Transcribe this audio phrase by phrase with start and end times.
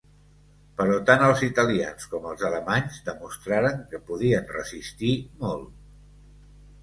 [0.77, 5.13] Però tant els italians com els alemanys demostraren que podien resistir
[5.45, 5.71] molt.